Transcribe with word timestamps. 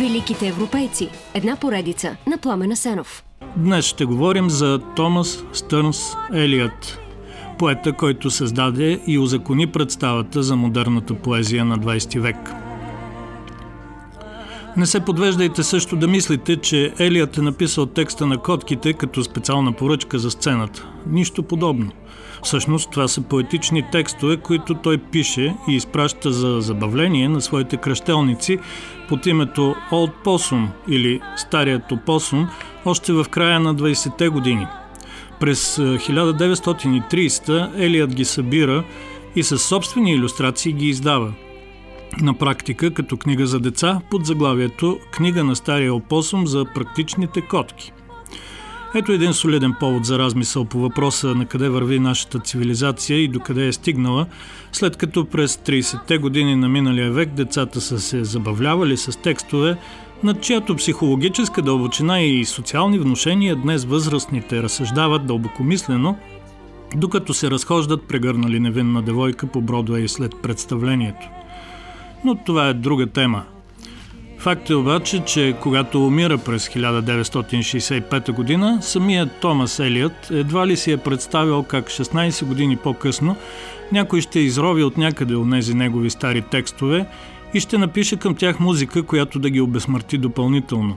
Великите 0.00 0.48
европейци. 0.48 1.08
Една 1.34 1.56
поредица 1.56 2.16
на 2.26 2.38
Пламена 2.38 2.76
Сенов. 2.76 3.24
Днес 3.56 3.84
ще 3.84 4.04
говорим 4.04 4.50
за 4.50 4.80
Томас 4.96 5.44
Стърнс 5.52 6.12
Елият, 6.34 6.98
поета, 7.58 7.92
който 7.92 8.30
създаде 8.30 9.00
и 9.06 9.18
узакони 9.18 9.66
представата 9.66 10.42
за 10.42 10.56
модерната 10.56 11.14
поезия 11.14 11.64
на 11.64 11.78
20 11.78 12.20
век. 12.20 12.36
Не 14.76 14.86
се 14.86 15.00
подвеждайте 15.00 15.62
също 15.62 15.96
да 15.96 16.08
мислите, 16.08 16.56
че 16.56 16.92
Елият 16.98 17.38
е 17.38 17.42
написал 17.42 17.86
текста 17.86 18.26
на 18.26 18.38
котките 18.38 18.92
като 18.92 19.24
специална 19.24 19.72
поръчка 19.72 20.18
за 20.18 20.30
сцената. 20.30 20.86
Нищо 21.06 21.42
подобно. 21.42 21.90
Всъщност 22.42 22.90
това 22.90 23.08
са 23.08 23.20
поетични 23.20 23.84
текстове, 23.92 24.36
които 24.36 24.74
той 24.74 24.98
пише 24.98 25.54
и 25.68 25.74
изпраща 25.74 26.32
за 26.32 26.60
забавление 26.60 27.28
на 27.28 27.40
своите 27.40 27.76
кръщелници 27.76 28.58
под 29.08 29.26
името 29.26 29.74
Олд 29.92 30.10
Посум 30.24 30.68
или 30.88 31.20
Старият 31.36 31.92
опосум 31.92 32.48
още 32.84 33.12
в 33.12 33.26
края 33.30 33.60
на 33.60 33.74
20-те 33.74 34.28
години. 34.28 34.66
През 35.40 35.76
1930 35.76 37.70
Елият 37.76 38.14
ги 38.14 38.24
събира 38.24 38.84
и 39.36 39.42
със 39.42 39.64
собствени 39.64 40.12
иллюстрации 40.12 40.72
ги 40.72 40.88
издава. 40.88 41.32
На 42.20 42.34
практика 42.34 42.94
като 42.94 43.16
книга 43.16 43.46
за 43.46 43.60
деца 43.60 44.00
под 44.10 44.26
заглавието 44.26 44.98
Книга 45.12 45.44
на 45.44 45.56
стария 45.56 45.94
опосум 45.94 46.46
за 46.46 46.64
практичните 46.74 47.40
котки– 47.40 47.92
ето 48.94 49.12
един 49.12 49.32
солиден 49.32 49.74
повод 49.80 50.04
за 50.04 50.18
размисъл 50.18 50.64
по 50.64 50.78
въпроса 50.78 51.34
на 51.34 51.46
къде 51.46 51.68
върви 51.68 51.98
нашата 51.98 52.38
цивилизация 52.38 53.18
и 53.18 53.28
докъде 53.28 53.66
е 53.66 53.72
стигнала, 53.72 54.26
след 54.72 54.96
като 54.96 55.24
през 55.24 55.56
30-те 55.56 56.18
години 56.18 56.56
на 56.56 56.68
миналия 56.68 57.12
век 57.12 57.30
децата 57.34 57.80
са 57.80 58.00
се 58.00 58.24
забавлявали 58.24 58.96
с 58.96 59.18
текстове, 59.18 59.78
над 60.22 60.40
чиято 60.40 60.76
психологическа 60.76 61.62
дълбочина 61.62 62.20
и 62.20 62.44
социални 62.44 62.98
вношения 62.98 63.56
днес 63.56 63.84
възрастните 63.84 64.62
разсъждават 64.62 65.26
дълбокомислено, 65.26 66.16
докато 66.96 67.34
се 67.34 67.50
разхождат 67.50 68.08
прегърнали 68.08 68.60
невинна 68.60 69.02
девойка 69.02 69.46
по 69.46 69.60
Бродвей 69.60 70.08
след 70.08 70.32
представлението. 70.42 71.28
Но 72.24 72.34
това 72.34 72.68
е 72.68 72.74
друга 72.74 73.06
тема– 73.06 73.44
Факт 74.40 74.70
е 74.70 74.74
обаче, 74.74 75.24
че 75.24 75.56
когато 75.60 76.06
умира 76.06 76.38
през 76.38 76.68
1965 76.68 78.32
година, 78.32 78.78
самият 78.82 79.30
Томас 79.40 79.78
Елият 79.78 80.30
едва 80.30 80.66
ли 80.66 80.76
си 80.76 80.92
е 80.92 80.96
представил 80.96 81.62
как 81.62 81.86
16 81.86 82.44
години 82.44 82.76
по-късно 82.76 83.36
някой 83.92 84.20
ще 84.20 84.40
изрови 84.40 84.84
от 84.84 84.96
някъде 84.96 85.34
от 85.34 85.50
тези 85.50 85.74
негови 85.74 86.10
стари 86.10 86.42
текстове 86.42 87.06
и 87.54 87.60
ще 87.60 87.78
напише 87.78 88.16
към 88.16 88.34
тях 88.34 88.60
музика, 88.60 89.02
която 89.02 89.38
да 89.38 89.50
ги 89.50 89.60
обезсмърти 89.60 90.18
допълнително. 90.18 90.96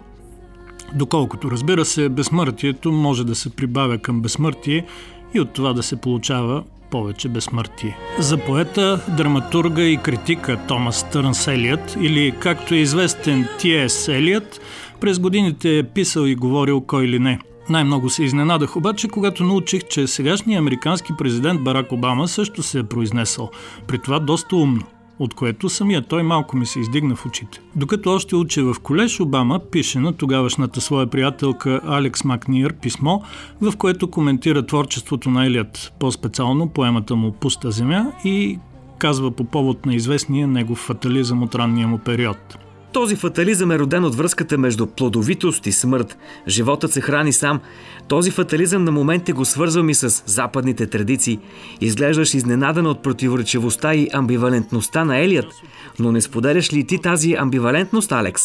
Доколкото 0.96 1.52
разбира 1.52 1.86
се, 1.86 2.10
безсмъртието 2.10 2.92
може 2.92 3.24
да 3.24 3.36
се 3.36 3.56
прибавя 3.56 3.98
към 3.98 4.22
безсмъртие 4.22 4.86
и 5.34 5.40
от 5.40 5.54
това 5.54 5.74
да 5.74 5.84
се 5.84 5.96
получава 5.96 6.64
повече 6.94 7.30
безсмъртие. 7.30 7.98
За 8.20 8.38
поета, 8.38 9.06
драматурга 9.18 9.84
и 9.84 9.98
критика 9.98 10.60
Томас 10.68 11.10
Търнс 11.10 11.48
Елият, 11.48 11.98
или 12.02 12.34
както 12.40 12.74
е 12.74 12.78
известен 12.78 13.48
Т.С. 13.62 14.08
Елият, 14.08 14.62
през 15.00 15.20
годините 15.20 15.78
е 15.78 15.84
писал 15.84 16.26
и 16.26 16.36
говорил 16.36 16.82
кой 16.82 17.08
ли 17.08 17.20
не. 17.20 17.40
Най-много 17.70 18.10
се 18.10 18.24
изненадах 18.24 18.76
обаче, 18.76 19.08
когато 19.08 19.44
научих, 19.44 19.84
че 19.84 20.08
сегашният 20.08 20.60
американски 20.60 21.14
президент 21.18 21.64
Барак 21.64 21.92
Обама 21.92 22.28
също 22.28 22.64
се 22.64 22.80
е 22.80 22.84
произнесъл, 22.84 23.50
при 23.88 24.00
това 24.00 24.20
доста 24.20 24.56
умно 24.56 24.84
от 25.24 25.34
което 25.34 25.70
самия 25.70 26.02
той 26.02 26.24
малко 26.24 26.58
ми 26.58 26.66
се 26.66 26.80
издигна 26.80 27.16
в 27.16 27.26
очите. 27.26 27.62
Докато 27.76 28.12
още 28.12 28.36
учи 28.36 28.62
в 28.62 28.76
колеж, 28.84 29.20
Обама 29.20 29.60
пише 29.72 30.00
на 30.00 30.14
тогавашната 30.14 30.82
своя 30.82 31.08
приятелка 31.08 31.82
Алекс 31.88 32.24
Макниер 32.24 32.74
писмо, 32.74 33.20
в 33.62 33.78
което 33.78 34.12
коментира 34.12 34.66
творчеството 34.66 35.30
на 35.30 35.46
Елият, 35.46 35.94
по-специално 36.00 36.70
поемата 36.70 37.16
му 37.16 37.32
«Пуста 37.32 37.72
земя» 37.72 38.12
и 38.24 38.60
казва 38.98 39.32
по 39.32 39.44
повод 39.44 39.86
на 39.86 39.96
известния 39.96 40.48
негов 40.48 40.78
фатализъм 40.78 41.44
от 41.44 41.56
ранния 41.56 41.88
му 41.88 41.98
период. 41.98 42.58
Този 42.94 43.16
фатализъм 43.16 43.72
е 43.72 43.80
роден 43.80 44.04
от 44.04 44.16
връзката 44.16 44.58
между 44.58 44.86
плодовитост 44.86 45.68
и 45.68 45.72
смърт. 45.72 46.18
Животът 46.48 46.92
се 46.94 47.02
храни 47.02 47.34
сам. 47.34 47.60
Този 48.08 48.32
фатализъм 48.32 48.84
на 48.84 48.92
моменти 48.92 49.32
го 49.32 49.46
свързвам 49.46 49.90
и 49.90 49.94
с 49.94 50.24
западните 50.26 50.88
традиции. 50.88 51.40
Изглеждаш 51.82 52.34
изненадана 52.34 52.90
от 52.90 53.04
противоречивостта 53.04 53.96
и 53.96 54.08
амбивалентността 54.14 55.06
на 55.06 55.18
Елият. 55.18 55.54
Но 56.00 56.12
не 56.12 56.22
споделяш 56.22 56.74
ли 56.74 56.88
ти 56.88 56.98
тази 56.98 57.34
амбивалентност, 57.34 58.12
Алекс? 58.12 58.44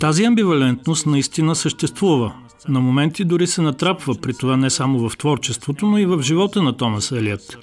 Тази 0.00 0.24
амбивалентност 0.24 1.06
наистина 1.06 1.54
съществува. 1.54 2.32
На 2.68 2.80
моменти 2.80 3.24
дори 3.24 3.46
се 3.46 3.62
натрапва, 3.62 4.14
при 4.14 4.34
това 4.34 4.56
не 4.56 4.70
само 4.70 5.08
в 5.08 5.16
творчеството, 5.16 5.86
но 5.86 5.98
и 5.98 6.06
в 6.06 6.22
живота 6.22 6.62
на 6.62 6.76
Томас 6.76 7.12
Елият. 7.12 7.58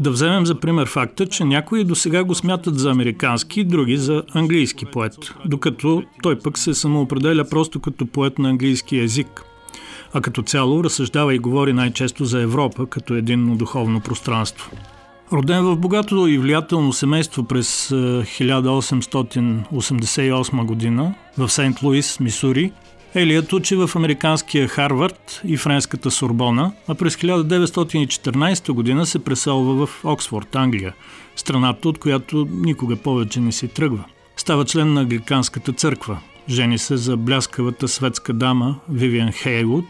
Да 0.00 0.10
вземем 0.10 0.46
за 0.46 0.60
пример 0.60 0.86
факта, 0.86 1.26
че 1.26 1.44
някои 1.44 1.84
до 1.84 1.94
сега 1.94 2.24
го 2.24 2.34
смятат 2.34 2.78
за 2.78 2.90
американски, 2.90 3.64
други 3.64 3.96
за 3.96 4.22
английски 4.34 4.84
поет, 4.84 5.14
докато 5.44 6.02
той 6.22 6.38
пък 6.38 6.58
се 6.58 6.74
самоопределя 6.74 7.48
просто 7.48 7.80
като 7.80 8.06
поет 8.06 8.38
на 8.38 8.48
английски 8.48 8.96
язик. 8.96 9.42
А 10.14 10.20
като 10.20 10.42
цяло 10.42 10.84
разсъждава 10.84 11.34
и 11.34 11.38
говори 11.38 11.72
най-често 11.72 12.24
за 12.24 12.40
Европа 12.40 12.86
като 12.86 13.14
единно 13.14 13.56
духовно 13.56 14.00
пространство. 14.00 14.70
Роден 15.32 15.64
в 15.64 15.76
богато 15.76 16.26
и 16.26 16.38
влиятелно 16.38 16.92
семейство 16.92 17.44
през 17.44 17.88
1888 17.88 20.62
е, 20.62 20.64
година 20.64 21.14
в 21.38 21.48
Сент 21.48 21.82
Луис, 21.82 22.20
Мисури, 22.20 22.72
Елият 23.16 23.52
учи 23.52 23.76
в 23.76 23.90
американския 23.96 24.68
Харвард 24.68 25.40
и 25.44 25.56
френската 25.56 26.10
Сорбона, 26.10 26.72
а 26.88 26.94
през 26.94 27.16
1914 27.16 28.72
година 28.72 29.06
се 29.06 29.18
преселва 29.18 29.86
в 29.86 30.04
Оксфорд, 30.04 30.56
Англия, 30.56 30.94
страната, 31.36 31.88
от 31.88 31.98
която 31.98 32.48
никога 32.50 32.96
повече 32.96 33.40
не 33.40 33.52
си 33.52 33.68
тръгва. 33.68 34.04
Става 34.36 34.64
член 34.64 34.92
на 34.92 35.00
Англиканската 35.00 35.72
църква. 35.72 36.18
Жени 36.48 36.78
се 36.78 36.96
за 36.96 37.16
бляскавата 37.16 37.88
светска 37.88 38.32
дама 38.32 38.76
Вивиан 38.88 39.32
Хейвуд, 39.32 39.86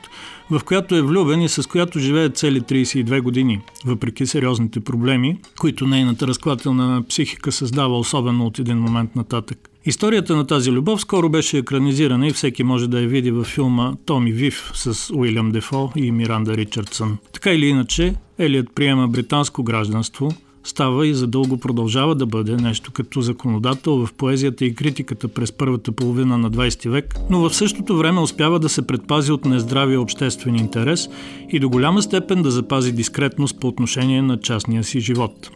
в 0.51 0.61
която 0.65 0.95
е 0.95 1.03
влюбен 1.03 1.43
и 1.43 1.49
с 1.49 1.69
която 1.69 1.99
живее 1.99 2.29
цели 2.29 2.61
32 2.61 3.21
години, 3.21 3.61
въпреки 3.85 4.27
сериозните 4.27 4.81
проблеми, 4.81 5.39
които 5.59 5.87
нейната 5.87 6.27
разклателна 6.27 7.05
психика 7.09 7.53
създава 7.53 7.99
особено 7.99 8.47
от 8.47 8.59
един 8.59 8.79
момент 8.79 9.17
нататък. 9.17 9.71
Историята 9.87 10.37
на 10.37 10.47
тази 10.47 10.73
любов 10.73 11.01
скоро 11.01 11.29
беше 11.29 11.59
екранизирана 11.59 12.29
и 12.29 12.33
всеки 12.33 12.65
може 12.65 12.89
да 12.89 13.01
я 13.01 13.09
види 13.09 13.31
във 13.31 13.47
филма 13.47 13.95
Томи 14.07 14.33
Вив 14.33 14.71
с 14.75 15.15
Уилям 15.15 15.53
Дефо 15.53 15.91
и 15.97 16.13
Миранда 16.13 16.57
Ричардсън. 16.57 17.19
Така 17.33 17.53
или 17.53 17.67
иначе, 17.67 18.15
Елият 18.39 18.75
приема 18.75 19.09
британско 19.09 19.63
гражданство, 19.63 20.31
става 20.65 21.07
и 21.07 21.15
задълго 21.15 21.59
продължава 21.59 22.15
да 22.15 22.27
бъде 22.27 22.57
нещо 22.57 22.93
като 22.93 23.21
законодател 23.21 24.07
в 24.07 24.13
поезията 24.13 24.65
и 24.65 24.75
критиката 24.75 25.29
през 25.29 25.53
първата 25.53 25.93
половина 25.93 26.39
на 26.39 26.51
20 26.51 26.89
век, 26.89 27.15
но 27.31 27.49
в 27.49 27.55
същото 27.55 27.97
време 27.97 28.21
успява 28.21 28.59
да 28.59 28.69
се 28.69 28.87
предпази 28.87 29.33
от 29.33 29.45
нездравия 29.45 30.01
обществен 30.01 30.57
интерес 30.57 31.09
и 31.53 31.59
до 31.59 31.69
голяма 31.69 32.03
степен 32.03 32.43
да 32.43 32.51
запази 32.51 32.93
дискретност 32.93 33.61
по 33.61 33.69
отношение 33.69 34.23
на 34.23 34.41
частния 34.41 34.85
си 34.85 35.01
живот. 35.01 35.51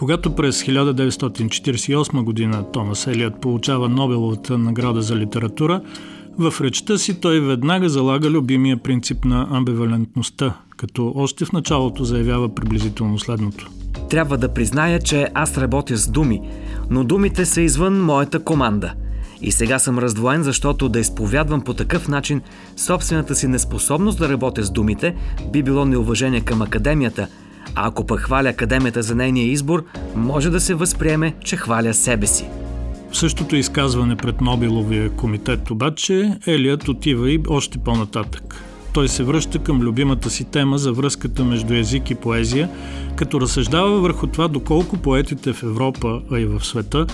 Когато 0.00 0.34
през 0.34 0.62
1948 0.62 2.24
година 2.24 2.64
Томас 2.72 3.06
Елият 3.06 3.40
получава 3.40 3.88
Нобеловата 3.88 4.58
награда 4.58 5.02
за 5.02 5.16
литература, 5.16 5.80
в 6.38 6.54
речта 6.60 6.98
си 6.98 7.20
той 7.20 7.40
веднага 7.40 7.88
залага 7.88 8.30
любимия 8.30 8.76
принцип 8.76 9.24
на 9.24 9.48
амбивалентността, 9.50 10.56
като 10.76 11.12
още 11.16 11.44
в 11.44 11.52
началото 11.52 12.04
заявява 12.04 12.54
приблизително 12.54 13.18
следното. 13.18 13.70
Трябва 14.10 14.38
да 14.38 14.54
призная, 14.54 14.98
че 14.98 15.28
аз 15.34 15.58
работя 15.58 15.96
с 15.96 16.08
думи, 16.08 16.40
но 16.90 17.04
думите 17.04 17.44
са 17.44 17.60
извън 17.60 18.04
моята 18.04 18.44
команда. 18.44 18.92
И 19.42 19.52
сега 19.52 19.78
съм 19.78 19.98
раздвоен, 19.98 20.42
защото 20.42 20.88
да 20.88 21.00
изповядвам 21.00 21.60
по 21.60 21.74
такъв 21.74 22.08
начин 22.08 22.40
собствената 22.76 23.34
си 23.34 23.48
неспособност 23.48 24.18
да 24.18 24.28
работя 24.28 24.62
с 24.62 24.70
думите 24.70 25.14
би 25.52 25.62
било 25.62 25.84
неуважение 25.84 26.40
към 26.40 26.62
академията– 26.62 27.28
а 27.74 27.88
ако 27.88 28.06
пък 28.06 28.20
хваля 28.20 28.48
Академията 28.48 29.02
за 29.02 29.14
нейния 29.14 29.46
избор, 29.46 29.84
може 30.16 30.50
да 30.50 30.60
се 30.60 30.74
възприеме, 30.74 31.34
че 31.44 31.56
хваля 31.56 31.94
себе 31.94 32.26
си. 32.26 32.44
В 33.12 33.16
същото 33.16 33.56
изказване 33.56 34.16
пред 34.16 34.40
Нобеловия 34.40 35.10
комитет 35.10 35.70
обаче 35.70 36.38
Елият 36.46 36.88
отива 36.88 37.30
и 37.30 37.40
още 37.48 37.78
по-нататък. 37.78 38.64
Той 38.94 39.08
се 39.08 39.24
връща 39.24 39.58
към 39.58 39.80
любимата 39.80 40.30
си 40.30 40.44
тема 40.44 40.78
за 40.78 40.92
връзката 40.92 41.44
между 41.44 41.74
език 41.74 42.10
и 42.10 42.14
поезия, 42.14 42.70
като 43.16 43.40
разсъждава 43.40 44.00
върху 44.00 44.26
това 44.26 44.48
доколко 44.48 44.96
поетите 44.96 45.52
в 45.52 45.62
Европа, 45.62 46.22
а 46.32 46.38
и 46.38 46.46
в 46.46 46.64
света, 46.64 47.06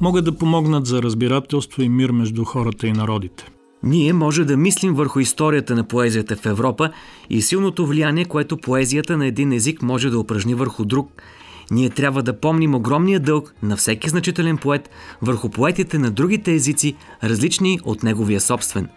могат 0.00 0.24
да 0.24 0.36
помогнат 0.36 0.86
за 0.86 1.02
разбирателство 1.02 1.82
и 1.82 1.88
мир 1.88 2.10
между 2.10 2.44
хората 2.44 2.86
и 2.86 2.92
народите. 2.92 3.44
Ние 3.84 4.12
може 4.12 4.44
да 4.44 4.56
мислим 4.56 4.94
върху 4.94 5.20
историята 5.20 5.74
на 5.74 5.84
поезията 5.84 6.36
в 6.36 6.46
Европа 6.46 6.90
и 7.30 7.42
силното 7.42 7.86
влияние, 7.86 8.24
което 8.24 8.56
поезията 8.56 9.16
на 9.16 9.26
един 9.26 9.52
език 9.52 9.82
може 9.82 10.10
да 10.10 10.18
упражни 10.18 10.54
върху 10.54 10.84
друг. 10.84 11.22
Ние 11.70 11.90
трябва 11.90 12.22
да 12.22 12.40
помним 12.40 12.74
огромния 12.74 13.20
дълг 13.20 13.54
на 13.62 13.76
всеки 13.76 14.08
значителен 14.08 14.56
поет 14.56 14.90
върху 15.22 15.48
поетите 15.48 15.98
на 15.98 16.10
другите 16.10 16.52
езици, 16.52 16.96
различни 17.24 17.80
от 17.84 18.02
неговия 18.02 18.40
собствен. 18.40 18.88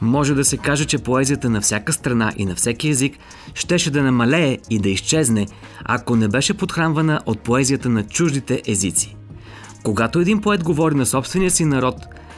Може 0.00 0.34
да 0.34 0.44
се 0.44 0.56
каже, 0.56 0.84
че 0.84 0.98
поезията 0.98 1.50
на 1.50 1.60
всяка 1.60 1.92
страна 1.92 2.32
и 2.36 2.44
на 2.44 2.54
всеки 2.54 2.88
език 2.88 3.16
щеше 3.54 3.90
да 3.90 4.02
намалее 4.02 4.58
и 4.70 4.78
да 4.78 4.88
изчезне, 4.88 5.46
ако 5.84 6.16
не 6.16 6.28
беше 6.28 6.54
подхранвана 6.54 7.20
от 7.26 7.40
поезията 7.40 7.88
на 7.88 8.06
чуждите 8.06 8.62
езици. 8.66 9.16
Когато 9.82 10.20
един 10.20 10.40
поет 10.40 10.64
говори 10.64 10.94
на 10.94 11.06
собствения 11.06 11.50
си 11.50 11.64
народ, 11.64 11.96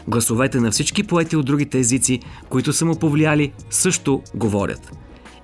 гласовете 0.09 0.61
на 0.61 0.71
всички 0.71 1.03
поети 1.03 1.37
от 1.37 1.47
другите 1.47 1.79
езици, 1.79 2.21
които 2.49 2.73
са 2.73 2.85
му 2.85 2.97
повлияли, 2.97 3.53
също 3.71 4.23
говорят. 4.35 4.93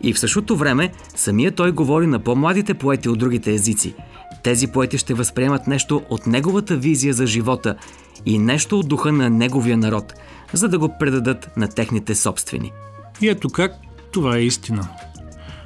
И 0.03 0.13
в 0.13 0.19
същото 0.19 0.57
време 0.57 0.93
самия 1.17 1.53
той 1.53 1.73
говори 1.73 2.07
на 2.07 2.19
по-младите 2.19 2.75
поети 2.75 3.09
от 3.09 3.19
другите 3.19 3.53
езици. 3.53 3.95
Тези 4.43 4.67
поети 4.67 4.99
ще 4.99 5.15
възприемат 5.15 5.67
нещо 5.67 6.03
от 6.11 6.27
неговата 6.27 6.77
визия 6.77 7.15
за 7.15 7.27
живота 7.27 7.77
и 8.27 8.39
нещо 8.39 8.79
от 8.79 8.89
духа 8.89 9.13
на 9.13 9.31
неговия 9.31 9.77
народ, 9.77 10.15
за 10.53 10.69
да 10.69 10.79
го 10.79 10.99
предадат 10.99 11.57
на 11.57 11.69
техните 11.69 12.15
собствени. 12.15 12.73
И 13.21 13.29
ето 13.29 13.49
как 13.49 13.73
това 14.13 14.37
е 14.37 14.43
истина. 14.43 14.89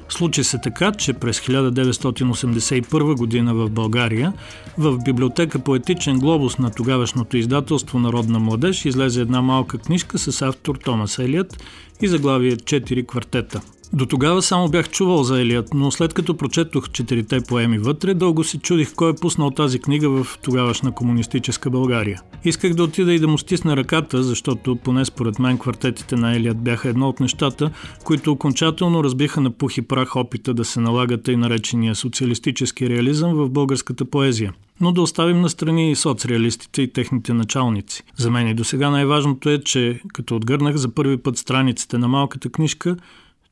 Случи 0.09 0.43
се 0.43 0.57
така, 0.57 0.91
че 0.91 1.13
през 1.13 1.39
1981 1.39 3.17
година 3.17 3.53
в 3.53 3.69
България 3.69 4.33
в 4.77 4.97
библиотека 5.05 5.59
Поетичен 5.59 6.19
глобус 6.19 6.57
на 6.57 6.71
тогавашното 6.71 7.37
издателство 7.37 7.99
Народна 7.99 8.39
младеж 8.39 8.85
излезе 8.85 9.21
една 9.21 9.41
малка 9.41 9.77
книжка 9.77 10.17
с 10.17 10.41
автор 10.41 10.75
Томас 10.75 11.19
Елият 11.19 11.63
и 12.01 12.07
заглавие 12.07 12.57
«Четири 12.57 13.07
квартета». 13.07 13.61
До 13.93 14.05
тогава 14.05 14.41
само 14.41 14.69
бях 14.69 14.89
чувал 14.89 15.23
за 15.23 15.41
Елият, 15.41 15.73
но 15.73 15.91
след 15.91 16.13
като 16.13 16.37
прочетох 16.37 16.89
четирите 16.89 17.41
поеми 17.41 17.79
вътре, 17.79 18.13
дълго 18.13 18.43
си 18.43 18.59
чудих 18.59 18.93
кой 18.95 19.11
е 19.11 19.15
пуснал 19.21 19.51
тази 19.51 19.79
книга 19.79 20.09
в 20.09 20.39
тогавашна 20.43 20.91
комунистическа 20.91 21.69
България. 21.69 22.21
Исках 22.45 22.73
да 22.73 22.83
отида 22.83 23.13
и 23.13 23.19
да 23.19 23.27
му 23.27 23.37
стисна 23.37 23.77
ръката, 23.77 24.23
защото 24.23 24.75
поне 24.75 25.05
според 25.05 25.39
мен 25.39 25.57
квартетите 25.57 26.15
на 26.15 26.35
Елият 26.35 26.63
бяха 26.63 26.89
едно 26.89 27.09
от 27.09 27.19
нещата, 27.19 27.71
които 28.03 28.31
окончателно 28.31 29.03
разбиха 29.03 29.41
на 29.41 29.51
пух 29.51 29.77
и 29.77 29.81
прах 29.81 30.15
опита 30.15 30.53
да 30.53 30.65
се 30.65 30.79
налага 30.79 31.21
тъй 31.21 31.35
наречения 31.35 31.95
социалистически 31.95 32.89
реализъм 32.89 33.33
в 33.33 33.49
българската 33.49 34.05
поезия. 34.05 34.53
Но 34.81 34.91
да 34.91 35.01
оставим 35.01 35.41
на 35.41 35.49
страни 35.49 35.91
и 35.91 35.95
соцреалистите 35.95 36.81
и 36.81 36.93
техните 36.93 37.33
началници. 37.33 38.03
За 38.15 38.31
мен 38.31 38.47
и 38.47 38.53
до 38.53 38.63
сега 38.63 38.89
най-важното 38.89 39.49
е, 39.49 39.61
че 39.63 40.01
като 40.13 40.35
отгърнах 40.35 40.75
за 40.75 40.93
първи 40.93 41.17
път 41.17 41.37
страниците 41.37 41.97
на 41.97 42.07
малката 42.07 42.49
книжка, 42.49 42.95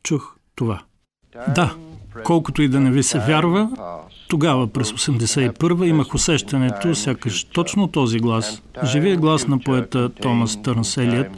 чух 0.03 0.35
това. 0.55 0.81
Да, 1.55 1.75
колкото 2.23 2.61
и 2.61 2.67
да 2.67 2.79
не 2.79 2.91
ви 2.91 3.03
се 3.03 3.19
вярва, 3.19 3.69
тогава 4.27 4.67
през 4.67 4.91
81 4.91 5.85
имах 5.85 6.15
усещането, 6.15 6.95
сякаш 6.95 7.43
точно 7.43 7.87
този 7.87 8.19
глас, 8.19 8.61
живия 8.85 9.17
глас 9.17 9.47
на 9.47 9.59
поета 9.59 10.09
Томас 10.09 10.61
Търнселият, 10.61 11.31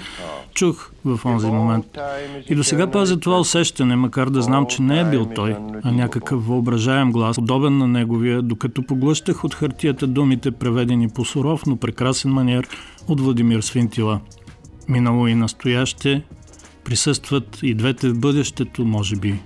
чух 0.55 0.91
в 1.05 1.19
онзи 1.25 1.47
момент. 1.47 1.85
И 2.49 2.55
до 2.55 2.63
сега 2.63 2.91
пазя 2.91 3.19
това 3.19 3.39
усещане, 3.39 3.95
макар 3.95 4.29
да 4.29 4.41
знам, 4.41 4.65
че 4.65 4.81
не 4.81 4.99
е 4.99 5.05
бил 5.05 5.25
той, 5.35 5.55
а 5.83 5.91
някакъв 5.91 6.47
въображаем 6.47 7.11
глас, 7.11 7.35
подобен 7.35 7.77
на 7.77 7.87
неговия, 7.87 8.41
докато 8.41 8.83
поглъщах 8.83 9.43
от 9.43 9.53
хартията 9.53 10.07
думите, 10.07 10.51
преведени 10.51 11.09
по 11.09 11.25
суров, 11.25 11.65
но 11.65 11.77
прекрасен 11.77 12.31
маниер 12.31 12.67
от 13.07 13.21
Владимир 13.21 13.61
Свинтила. 13.61 14.19
Минало 14.89 15.27
и 15.27 15.35
настояще, 15.35 16.23
присъстват 16.83 17.59
и 17.63 17.73
двете 17.73 18.09
в 18.09 18.19
бъдещето, 18.19 18.85
може 18.85 19.15
би, 19.15 19.39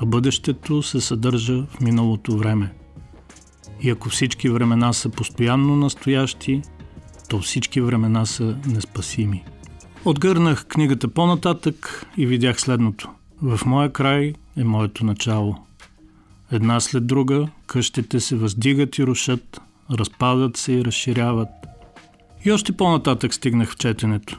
а 0.00 0.06
бъдещето 0.06 0.82
се 0.82 1.00
съдържа 1.00 1.64
в 1.70 1.80
миналото 1.80 2.36
време. 2.36 2.72
И 3.82 3.90
ако 3.90 4.08
всички 4.08 4.48
времена 4.48 4.92
са 4.92 5.08
постоянно 5.08 5.76
настоящи, 5.76 6.62
то 7.28 7.38
всички 7.38 7.80
времена 7.80 8.26
са 8.26 8.56
неспасими. 8.66 9.44
Отгърнах 10.04 10.66
книгата 10.66 11.08
по-нататък 11.08 12.06
и 12.16 12.26
видях 12.26 12.60
следното. 12.60 13.10
В 13.42 13.60
моя 13.66 13.92
край 13.92 14.34
е 14.56 14.64
моето 14.64 15.04
начало. 15.04 15.56
Една 16.52 16.80
след 16.80 17.06
друга 17.06 17.48
къщите 17.66 18.20
се 18.20 18.36
въздигат 18.36 18.98
и 18.98 19.06
рушат, 19.06 19.60
разпадат 19.90 20.56
се 20.56 20.72
и 20.72 20.84
разширяват. 20.84 21.48
И 22.44 22.52
още 22.52 22.72
по-нататък 22.72 23.34
стигнах 23.34 23.70
в 23.70 23.76
четенето 23.76 24.38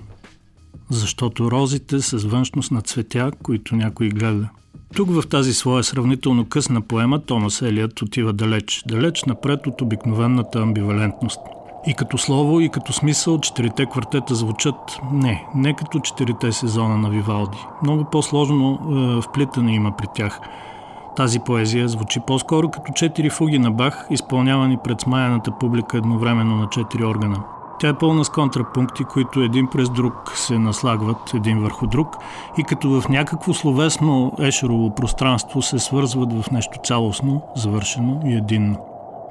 защото 0.90 1.52
розите 1.52 2.02
с 2.02 2.18
външност 2.18 2.72
на 2.72 2.82
цветя, 2.82 3.32
които 3.44 3.76
някой 3.76 4.10
гледа. 4.10 4.50
Тук 4.96 5.10
в 5.10 5.28
тази 5.30 5.54
своя 5.54 5.84
сравнително 5.84 6.46
късна 6.46 6.82
поема 6.82 7.22
Томас 7.22 7.62
Елият 7.62 8.02
отива 8.02 8.34
далеч, 8.34 8.84
далеч 8.88 9.24
напред 9.24 9.68
от 9.68 9.82
обикновената 9.82 10.60
амбивалентност. 10.60 11.40
И 11.88 11.94
като 11.94 12.18
слово, 12.18 12.60
и 12.60 12.70
като 12.70 12.94
смисъл, 12.94 13.40
четирите 13.40 13.86
квартета 13.86 14.36
звучат 14.36 15.00
не, 15.12 15.46
не 15.56 15.74
като 15.74 16.00
четирите 16.00 16.52
сезона 16.52 16.98
на 16.98 17.10
Вивалди. 17.10 17.66
Много 17.84 18.04
по-сложно 18.04 18.74
е, 18.74 19.22
вплитане 19.22 19.76
има 19.76 19.92
при 19.92 20.08
тях. 20.16 20.40
Тази 21.16 21.40
поезия 21.40 21.88
звучи 21.88 22.20
по-скоро 22.20 22.70
като 22.70 22.94
четири 22.94 23.30
фуги 23.30 23.60
на 23.60 23.72
Бах, 23.72 24.08
изпълнявани 24.10 24.78
пред 24.78 25.02
смаяната 25.02 25.52
публика 25.52 25.98
едновременно 25.98 26.56
на 26.56 26.70
четири 26.70 27.06
органа. 27.06 27.44
Тя 27.80 27.88
е 27.88 27.98
пълна 27.98 28.26
с 28.26 28.30
контрапункти, 28.30 29.04
които 29.04 29.42
един 29.42 29.68
през 29.68 29.90
друг 29.90 30.32
се 30.36 30.60
наслагват 30.60 31.34
един 31.34 31.60
върху 31.60 31.88
друг 31.88 32.18
и 32.58 32.64
като 32.64 33.02
в 33.02 33.10
някакво 33.10 33.54
словесно 33.54 34.32
ешерово 34.40 34.96
пространство 34.96 35.62
се 35.62 35.80
свързват 35.80 36.34
в 36.34 36.52
нещо 36.52 36.80
цялостно, 36.84 37.42
завършено 37.56 38.20
и 38.26 38.34
единно. 38.34 38.78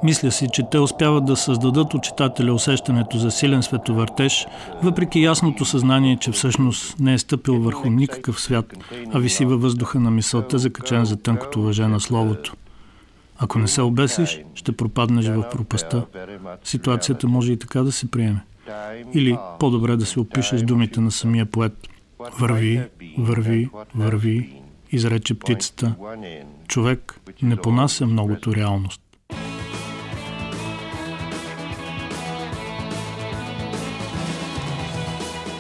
Мисля 0.05 0.31
си, 0.31 0.49
че 0.53 0.63
те 0.71 0.79
успяват 0.79 1.25
да 1.25 1.37
създадат 1.37 1.95
у 1.95 1.99
читателя 1.99 2.55
усещането 2.55 3.19
за 3.19 3.31
силен 3.31 3.63
световъртеж, 3.63 4.47
въпреки 4.83 5.23
ясното 5.23 5.65
съзнание, 5.65 6.17
че 6.17 6.33
всъщност 6.33 6.99
не 7.01 7.15
е 7.15 7.19
стъпил 7.19 7.61
върху 7.61 7.91
никакъв 7.91 8.41
свят, 8.41 8.75
а 9.13 9.19
виси 9.19 9.45
във 9.45 9.63
въздуха 9.63 10.01
на 10.01 10.11
мисълта, 10.11 10.59
закачен 10.59 11.05
за 11.05 11.17
тънкото 11.17 11.63
въже 11.63 11.87
на 11.87 12.01
словото. 12.01 12.55
Ако 13.39 13.59
не 13.59 13.69
се 13.69 13.83
обесиш, 13.83 14.41
ще 14.55 14.73
пропаднеш 14.73 15.27
в 15.27 15.49
пропаста. 15.51 16.07
Ситуацията 16.65 17.29
може 17.29 17.53
и 17.53 17.59
така 17.59 17.83
да 17.83 17.93
се 17.93 18.11
приеме. 18.11 18.45
Или 19.15 19.39
по-добре 19.59 19.97
да 19.97 20.07
се 20.07 20.21
опише 20.21 20.59
с 20.59 20.63
думите 20.63 21.01
на 21.01 21.11
самия 21.11 21.47
поет. 21.47 21.89
Върви, 22.39 22.83
върви, 23.19 23.69
върви, 23.95 24.53
изрече 24.93 25.35
птицата. 25.35 25.95
Човек 26.69 27.21
не 27.43 27.57
понася 27.57 28.07
многото 28.07 28.55
реалност. 28.55 29.01